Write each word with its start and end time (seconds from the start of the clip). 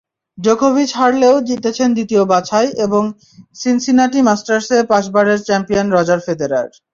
জোকোভিচ 0.37 0.89
হারলেও 0.95 1.35
জিতেছেন 1.49 1.89
দ্বিতীয় 1.93 2.23
বাছাই 2.31 2.67
এবং 2.85 3.03
সিনসিনাটি 3.55 4.19
মাস্টার্সে 4.27 4.77
পাঁচবারের 4.91 5.39
চ্যাম্পিয়ন 5.47 5.87
রজার 5.95 6.19
ফেদেরার। 6.25 6.67